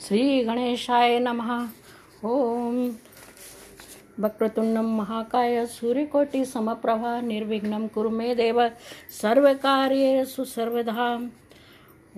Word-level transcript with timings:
श्रीगणेशाय 0.00 1.18
नमः। 1.18 1.48
ॐ 2.24 2.90
वक्रतुण्डं 4.20 4.84
महाकाय 4.96 5.66
सूर्यकोटिसमप्रभा 5.66 7.20
निर्विघ्नं 7.20 7.86
कुरु 7.88 8.10
मे 8.10 8.34
देव 8.34 8.68
सर्वकार्येषु 9.22 10.44
सर्वदा 10.44 11.06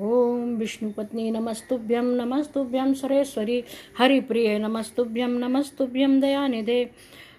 ॐ 0.01 0.56
विष्णुपत्नी 0.56 1.30
नमस्तुभ्यं 1.30 2.04
नमस्तुभ्यं 2.16 2.95
सुरेश्वरी, 2.95 3.65
हरिप्रिये 3.99 4.58
नमस्तुभ्यं 4.58 5.38
नमस्तुभ्यं 5.38 6.21
दयानिधे। 6.21 6.90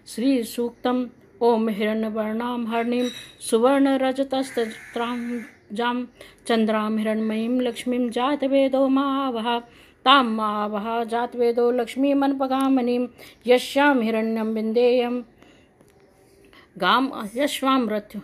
श्रीसूक्तम् 0.07 1.05
ॐ 1.41 1.69
हिरण्यवर्णां 1.69 2.65
हरणीं, 2.65 3.07
सुवर्णरजतस्त्रां 3.49 5.17
जां, 5.73 6.05
चन्द्रां 6.47 6.97
हिरण्मयीं 6.97 7.61
लक्ष्मीं 7.61 8.09
जातवेदो 8.09 8.87
महावहा 8.87 9.59
तां 10.05 10.23
महावः 10.23 11.03
जातवेदो 11.03 11.71
लक्ष्मीमन्पगामनीं 11.71 13.07
यस्यां 13.47 14.03
हिरण्यं 14.03 14.53
विन्देयं। 14.53 15.21
गां 16.77 17.09
यश्वां 17.35 17.89
रथ्य 17.89 18.21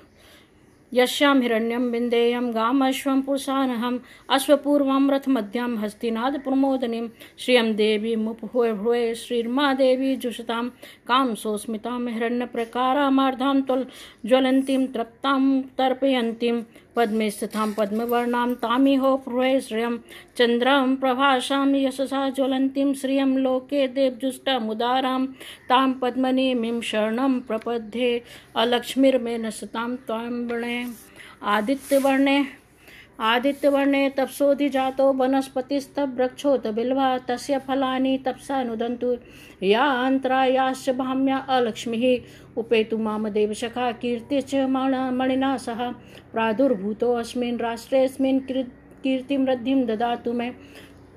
यश्यां 0.93 1.41
हिरण्यं 1.41 1.91
विन्देयं। 1.91 2.55
गामश्वं 2.55 3.21
पुरुषानहम् 3.21 3.99
अश्वपूर्वं 4.29 5.09
रथमध्यां 5.11 5.77
हस्तिनाद 5.77 6.39
प्रमोदनीं। 6.39 7.09
श्रियं 7.37 7.75
देवी 7.75 8.15
मुपहुए 8.15 8.73
भुवे 8.73 9.15
श्रीर्मा 9.15 9.73
देवी 9.73 10.15
जुषतां। 10.15 10.69
कां 11.07 11.35
सोस्मितां, 11.35 12.07
हिरण्यप्रकारामार्धां 12.07 13.61
त्वल् 13.61 13.85
ज्वलन्तीं, 14.25 14.87
तृप्तां 14.87 15.61
तर्पयन्तीं। 15.61 16.63
पद्मे 16.97 17.29
स्थितां 17.31 17.69
पद्मवर्णां 17.77 18.53
तामिहो 18.63 19.15
भ्रुवे 19.25 19.53
श्रियं 19.61 19.97
चन्द्रां 20.37 20.95
प्रभाषां 21.01 21.65
यशसा 21.75 22.29
ज्वलन्तीं 22.35 22.93
श्रियं 23.01 23.35
लोके 23.47 23.87
देवजुष्टमुदारां 23.97 25.25
तां 25.69 25.87
पद्मनीमिं 26.01 26.79
शरणं 26.91 27.39
प्रपद्ये 27.49 28.11
अलक्ष्मीर्मे 28.63 29.37
सतां 29.51 29.89
त्वां 30.07 30.31
वृणे। 30.49 30.79
आदित्यवर्णे 31.55 32.37
आदित्यवर्णे 33.19 34.09
तपसोऽधिजातो 34.17 35.11
वनस्पतिस्तवृक्षोत 35.13 36.67
बिल्वा 36.67 37.17
तस्य 37.27 37.57
फलानि 37.57 38.17
तपसा 38.25 38.61
नुदन्तु 38.63 39.15
या 39.63 39.83
अन्तरायाश्च 40.05 40.89
भाम्या 40.97 41.37
अलक्ष्मीः। 41.49 42.03
उपेतु 42.57 42.97
मामदेव 42.97 43.53
सखा 43.53 43.91
कीर्तिश्च 43.91 44.55
मणिना 45.19 45.55
सह 45.57 45.79
प्रादुर्भूतोऽस्मिन् 46.33 47.59
राष्ट्रेऽस्मिन् 47.59 48.39
कीर्तिमृद्धिं 49.03 49.85
ददातु 49.85 50.33
मे। 50.33 50.49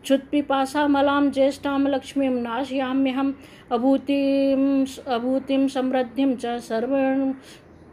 क्षुत्पिपासामलां 0.02 1.30
ज्येष्ठां 1.30 1.80
लक्ष्मीं 1.86 2.30
नाशयाम्यहम्। 2.42 3.32
अभूतिम् 3.72 4.86
अभूतिं 5.06 5.68
समृद्धिं 5.68 6.30
च 6.36 6.56
सर्व 6.60 6.94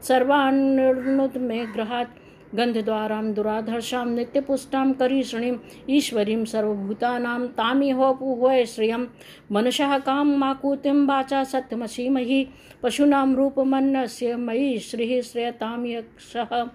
सर्वान्नुत 0.07 1.37
मे 1.37 1.59
गृहात्। 1.75 2.15
गन्धद्वारां, 2.55 3.33
दुराधर्षां, 3.33 4.09
नित्यपुष्टां 4.09 4.93
करीषणीम् 4.93 5.57
ईश्वरीं, 5.89 6.45
सर्वभूतानां 6.45 7.47
तामिहोपुहोय 7.47 8.65
श्रियं। 8.65 9.05
मनुष्यः 9.51 9.97
कां 9.97 10.25
माकुतिं 10.25 11.07
वाचा 11.07 11.43
सत्यमसीमहि 11.43 12.47
पशूनां 12.83 13.35
रूपमन्नस्य 13.35 14.35
मयि 14.35 14.79
श्रीः 14.79 15.21
श्रेयतां 15.21 15.85
यक्षः। 15.85 16.69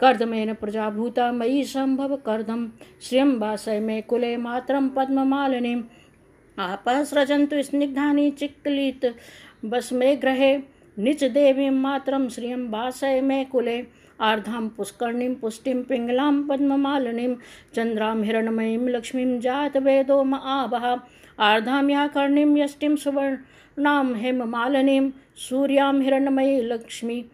कर्दमेन 0.00 0.54
प्रजाभूता 0.54 1.32
मयि 1.32 1.64
सम्भव 1.64 2.16
कर्दं 2.16 2.68
श्रियं 3.02 3.38
वासय 3.38 3.80
मे 3.80 4.00
कुले 4.00 4.36
मातरं 4.36 4.88
पद्ममालिनीम् 4.88 5.82
आपः 6.58 7.04
स्निग्धानि 7.04 8.30
चिक्लित 8.30 9.14
बस 9.64 9.92
मे 9.92 10.16
गृहे 10.16 10.58
निच 10.98 11.24
देवीं 11.24 11.70
मातरं 11.70 12.28
श्रियं 12.28 12.70
वासय 12.70 13.20
मे 13.20 13.44
कुले। 13.44 14.01
आर्धां 14.22 14.68
पुष्कर्णीं, 14.68 15.34
पुष्टिं, 15.34 15.82
पिङ्गलां, 15.82 16.42
पद्ममालिनीं, 16.42 17.34
चन्द्रां, 17.76 18.22
हिरणमयीं, 18.22 18.88
लक्ष्मीं 18.88 19.40
जातवेदोम 19.40 20.34
आवः 20.34 20.86
आर्धां 21.38 21.90
या 21.90 22.06
कर्णीं 22.06 22.56
यष्टिं 22.56 22.96
सुवर्णां, 22.96 24.14
हेममालिनीं, 24.14 25.10
सूर्यां 25.36 25.94
हिणमयी 26.02 26.60
लक्ष्मी 26.68 27.24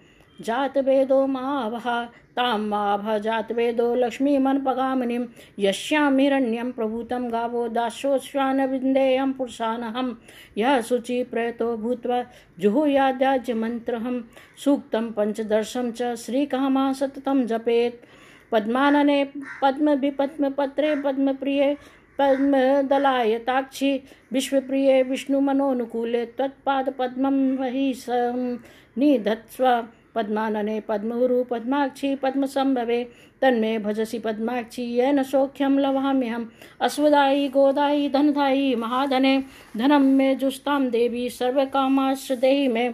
जातवेदो 0.41 1.27
मावः 1.27 2.05
तां 2.37 2.59
माभः 2.59 3.19
जातवेदो 3.19 3.95
लक्ष्मीमन्पगामिनीं। 3.95 5.27
यस्यां 5.59 6.21
हिरण्यं 6.21 6.73
प्रभूतं 6.73 7.33
गावो 7.33 7.69
दास्योश्वानविन्देयं 7.69 9.33
पुरुषानहं। 9.33 10.15
यः 10.59 10.81
शुचि 10.81 11.25
प्रयतो 11.25 11.77
भूत्वा 11.77 12.25
जुहुयाद्याज्यमन्त्रहं, 12.59 14.21
सूक्तं 14.65 15.13
पञ्चदर्शं 15.13 15.93
च 15.93 16.03
श्रीकामा 16.15 16.93
सततं 16.93 17.47
जपेत्। 17.47 18.05
पद्मानने 18.53 19.25
पद्मभिपद्मपत्रे 19.63 20.97
पद्मप्रिये 20.97 21.77
पद्मदलायताक्षि 22.19 24.03
विश्वप्रिये 24.33 25.03
विष्णुमनोनुकूले 25.03 26.27
त्वत्पादपद्मं 26.27 27.57
वहि 27.57 27.95
निधत्स्व। 28.99 29.85
पद्मानने 30.19 30.81
पद्मगुरु 30.81 31.45
पद्माक्षी 31.45 32.15
पद्मसम्भवे 32.15 33.05
तन्मे 33.43 33.79
भजसि 33.79 34.19
पद्माक्षी, 34.19 34.83
येन 34.83 35.23
सौख्यं 35.23 35.71
लवाम्यहम्। 35.71 36.47
अश्वदायी, 36.81 37.49
गोदायी, 37.49 38.09
धनदायी, 38.09 38.75
महाधने, 38.75 39.45
धनं 39.77 40.01
मे 40.01 40.37
जुष्टां 40.37 40.91
देवी, 40.91 41.31
सर्वकामाश्च 41.31 42.33
देहि 42.33 42.69
मे। 42.69 42.89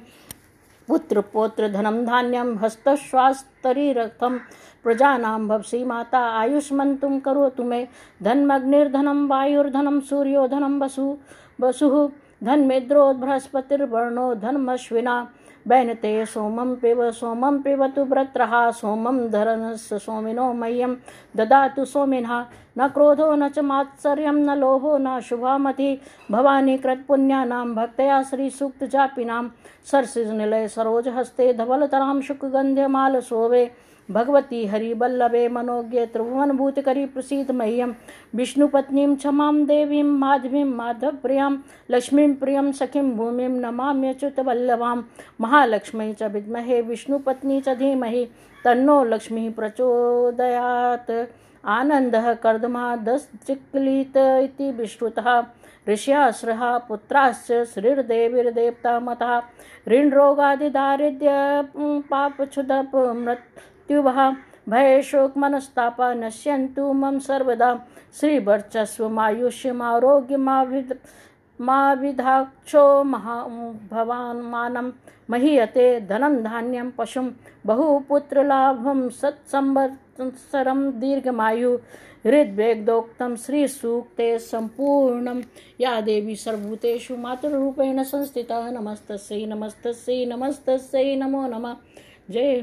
पुत्र 0.89 1.21
पौत्र 1.21 1.69
धनं 1.69 2.05
धान्यं 2.05 2.57
हस्तश्वास्तरीरथं 2.57 4.39
प्रजानां 4.85 5.49
भवसि 5.49 5.85
माता 5.85 6.19
आयुष्मन्तुं 6.19 7.21
करोतु 7.21 7.65
मे। 7.65 7.89
धन्मग्निर्धनं, 8.23 9.29
वायुर्धनं, 9.29 10.01
सूर्योधनं, 10.01 10.81
वसु, 10.81 11.19
वसुः 11.61 12.09
धन्मेद्रो 12.45 13.13
बृहस्पतिर्वर्णो 13.13 14.35
धनमश्विना 14.35 15.33
बैनते 15.69 16.27
सोमं 16.27 16.75
पिब, 16.77 17.11
सोमं 17.11 17.59
पिबतु 17.59 18.05
व्रत्रः 18.05 18.71
सोमं 18.71 19.31
धरनस्य 19.31 19.99
सोमिनो 19.99 20.53
मह्यं। 20.53 20.95
ददातु 21.37 21.85
सोमिनः, 21.85 22.45
न 22.79 22.89
क्रोधो 22.89 23.35
न 23.35 23.49
च 23.49 23.59
मात्सर्यं, 23.59 24.33
न 24.33 24.59
लोभो 24.59 24.97
न 24.99 25.21
शुभामति। 25.21 26.01
भवानी 26.31 26.79
कृतपुण्यानां 26.79 27.75
भक्तया 27.75 28.23
श्रीसूक्तजापिनां 28.23 29.49
सरसिजनिलय 29.85 30.69
सरोजहस्ते 30.69 31.53
धवलतरां 31.53 32.21
शुकगन्ध्यमालशोभे 32.21 33.65
भगवती 34.11 34.65
हरिवल्लभे 34.67 35.49
मनोज्ञे 35.49 36.07
त्रिभुवनभूतकरी 36.07 37.05
प्रसीद 37.07 37.51
विष्णुपत्नीं 38.35 39.15
क्षमां 39.17 39.65
देवीं 39.65 40.03
माधवीं 40.03 40.65
माधवप्रियाँ, 40.65 41.51
लक्ष्मीं 41.91 42.35
प्रियं 42.35 42.73
सखीं 42.73 43.03
भूमिं 43.17 43.49
नमाम्यच्युतवल्लभां 43.49 44.97
महालक्ष्मी 45.41 46.13
च 46.13 46.23
विद्महे 46.23 46.81
विष्णुपत्नी 46.81 47.61
च 47.61 47.69
धीमहि, 47.69 48.25
तन्नो 48.65 49.03
लक्ष्मीः 49.05 49.53
प्रचोदयात्। 49.53 51.11
आनन्दः 51.65 52.33
कर्दमादश्चिक्लित 52.35 54.17
इति 54.17 54.71
विश्रुतः। 54.71 55.43
ऋष्याश्रः 55.89 56.79
पुत्राश्च 56.79 57.53
श्रीर्देवीर्देवता 57.75 59.01
मतः 59.01 59.41
ऋणरोगादिदारिद्र्य 59.89 61.31
पापक्षुदप 62.11 62.93
मृत् 63.91 64.05
मृत्युभः 64.05 64.37
भयशोकमनस्तापा 64.69 66.15
नश्यन्तु 66.15 66.93
मम 66.93 67.19
सर्वदा। 67.19 67.87
श्रीवर्चस्वमायुष्यमारोग्यमाभिद 68.21 70.99
मा 71.61 71.93
विधाक्षो 71.93 73.05
महा 73.05 73.47
भवान् 73.91 74.43
मानं 74.43 74.93
महीयते 75.31 76.01
धनं 76.01 76.43
धान्यं 76.43 76.91
पशुं। 76.91 77.31
बहुपुत्रलाभं 77.67 79.09
सत्संवत्सरं 79.09 81.01
दीर्घमायु। 81.01 81.79
हृद्वेगदोक्तं 82.27 83.37
श्रीसूक्ते 83.37 84.39
सम्पूर्णं। 84.39 85.43
या 85.81 86.01
देवी 86.01 86.37
सर्वभूतेषु 86.37 87.17
मातृरूपेण 87.17 88.03
संस्थिता। 88.03 88.71
नमस्तस्यै 88.71 89.47
नमस्तस्यै 89.47 90.27
नमस्तस्यै, 90.27 91.17
नमो 91.17 91.47
नमः। 91.47 91.77
जय 92.31 92.63